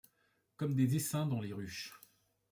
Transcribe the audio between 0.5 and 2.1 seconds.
Comme des essaims dans les ruches